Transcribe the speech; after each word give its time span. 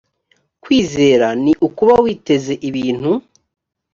kwizera 0.63 1.27
ni 1.43 1.53
ukuba 1.67 1.95
witeze 2.03 2.53
ibintu 2.69 3.11